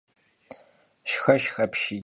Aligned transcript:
Şşxoşşx 1.09 1.55
apşiy! 1.63 1.99